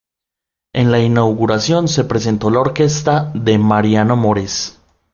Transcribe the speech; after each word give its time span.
En 0.73 0.91
la 0.91 0.97
inauguración 0.97 1.87
se 1.87 2.03
presentó 2.03 2.49
la 2.49 2.61
orquesta 2.61 3.31
de 3.35 3.59
Mariano 3.59 4.15
Mores. 4.15 4.79